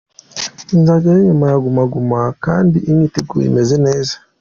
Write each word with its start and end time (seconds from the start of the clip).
Nzajyayo 0.79 1.21
nyuma 1.27 1.45
ya 1.51 1.57
Guma 1.63 1.83
Guma 1.93 2.21
kandi 2.45 2.77
imyiteguro 2.89 3.41
imeze 3.49 3.75
neza. 3.87 4.13